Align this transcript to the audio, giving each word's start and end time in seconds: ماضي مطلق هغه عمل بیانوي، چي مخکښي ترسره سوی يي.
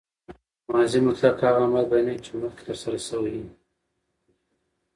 ماضي 0.71 0.99
مطلق 1.07 1.37
هغه 1.47 1.61
عمل 1.67 1.85
بیانوي، 1.91 2.15
چي 2.25 2.31
مخکښي 2.41 2.63
ترسره 2.67 2.99
سوی 3.09 3.31
يي. 3.39 3.45